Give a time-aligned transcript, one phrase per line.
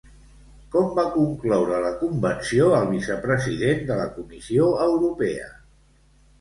[0.75, 5.49] Com va concloure la convenció el vicepresident de la Comissió Europea?